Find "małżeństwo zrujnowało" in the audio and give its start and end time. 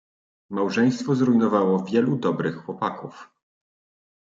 0.49-1.83